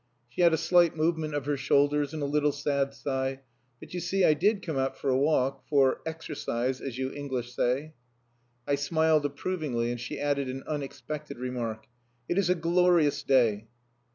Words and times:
She 0.29 0.41
had 0.41 0.51
a 0.51 0.57
slight 0.57 0.97
movement 0.97 1.35
of 1.35 1.45
the 1.45 1.55
shoulders 1.55 2.11
and 2.11 2.23
a 2.23 2.25
little 2.25 2.51
sad 2.51 2.95
sigh. 2.95 3.41
"But, 3.79 3.93
you 3.93 3.99
see, 3.99 4.25
I 4.25 4.33
did 4.33 4.63
come 4.65 4.75
out 4.75 4.97
for 4.97 5.11
a 5.11 5.15
walk...for 5.15 6.01
exercise, 6.07 6.81
as 6.81 6.97
you 6.97 7.11
English 7.13 7.53
say." 7.53 7.93
I 8.67 8.73
smiled 8.73 9.27
approvingly, 9.27 9.91
and 9.91 9.99
she 9.99 10.19
added 10.19 10.49
an 10.49 10.63
unexpected 10.65 11.37
remark 11.37 11.85
"It 12.27 12.39
is 12.39 12.49
a 12.49 12.55
glorious 12.55 13.21
day." 13.21 13.67